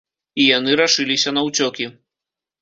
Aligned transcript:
І 0.43 0.45
яны 0.57 0.71
рашыліся 0.81 1.35
на 1.39 1.45
ўцёкі. 1.49 1.85